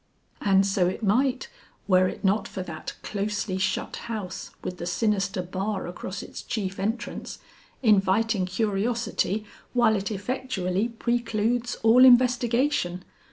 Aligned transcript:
"And 0.41 0.65
so 0.65 0.87
it 0.87 1.03
might, 1.03 1.47
were 1.87 2.07
it 2.07 2.23
not 2.25 2.47
for 2.47 2.63
that 2.63 2.95
closely 3.03 3.59
shut 3.59 3.97
house 3.97 4.49
with 4.63 4.79
the 4.79 4.87
sinister 4.87 5.43
bar 5.43 5.85
across 5.85 6.23
its 6.23 6.41
chief 6.41 6.79
entrance, 6.79 7.37
inviting 7.83 8.47
curiosity 8.47 9.45
while 9.73 9.95
it 9.95 10.09
effectually 10.09 10.87
precludes 10.89 11.75
all 11.83 12.03
investigation. 12.03 13.05